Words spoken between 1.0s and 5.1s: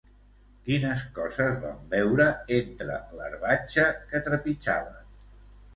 coses van veure entre l'herbatge que trepitjaven?